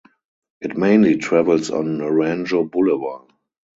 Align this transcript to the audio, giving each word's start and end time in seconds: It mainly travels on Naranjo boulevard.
It 0.61 0.75
mainly 0.75 1.17
travels 1.17 1.69
on 1.69 1.99
Naranjo 1.99 2.71
boulevard. 2.71 3.29